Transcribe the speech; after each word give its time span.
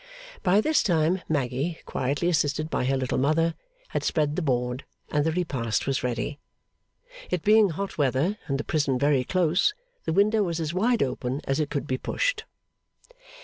')By 0.43 0.61
this 0.61 0.81
time 0.81 1.21
Maggy, 1.29 1.77
quietly 1.85 2.27
assisted 2.27 2.71
by 2.71 2.85
her 2.85 2.97
Little 2.97 3.19
Mother, 3.19 3.53
had 3.89 4.03
spread 4.03 4.35
the 4.35 4.41
board, 4.41 4.83
and 5.11 5.23
the 5.23 5.31
repast 5.31 5.85
was 5.85 6.01
ready. 6.01 6.39
It 7.29 7.43
being 7.43 7.69
hot 7.69 7.99
weather 7.99 8.39
and 8.47 8.57
the 8.57 8.63
prison 8.63 8.97
very 8.97 9.23
close, 9.23 9.75
the 10.05 10.13
window 10.13 10.41
was 10.41 10.59
as 10.59 10.73
wide 10.73 11.03
open 11.03 11.39
as 11.43 11.59
it 11.59 11.69
could 11.69 11.85
be 11.85 11.99
pushed. 11.99 12.45